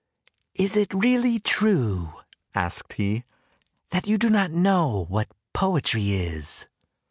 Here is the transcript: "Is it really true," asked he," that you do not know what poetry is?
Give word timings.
"Is 0.55 0.75
it 0.75 0.95
really 0.95 1.39
true," 1.39 2.09
asked 2.55 2.93
he," 2.93 3.23
that 3.91 4.07
you 4.07 4.17
do 4.17 4.31
not 4.31 4.49
know 4.49 5.05
what 5.09 5.27
poetry 5.53 6.13
is? 6.13 6.65